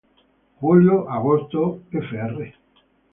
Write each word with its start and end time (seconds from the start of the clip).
Julio-agosto, 0.61 1.67
fr. 1.91 2.47